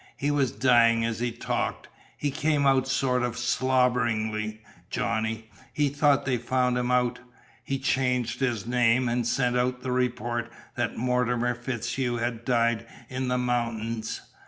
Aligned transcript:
He 0.17 0.31
was 0.31 0.51
dyin' 0.51 1.03
as 1.03 1.19
he 1.19 1.31
talked. 1.31 1.87
It 2.19 2.31
came 2.31 2.65
out 2.65 2.87
sort 2.87 3.21
o' 3.21 3.33
slobberingly, 3.33 4.59
Johnny. 4.89 5.47
He 5.73 5.89
thought 5.89 6.25
they'd 6.25 6.41
found 6.41 6.75
'im 6.79 6.89
out. 6.89 7.19
He 7.63 7.77
changed 7.77 8.39
his 8.39 8.65
name, 8.65 9.07
an' 9.07 9.25
sent 9.25 9.55
out 9.55 9.81
the 9.81 9.91
report 9.91 10.51
that 10.73 10.97
Mortimer 10.97 11.53
FitzHugh 11.53 12.17
had 12.17 12.45
died 12.45 12.87
in 13.09 13.27
the 13.27 13.37
mount'ins. 13.37 14.21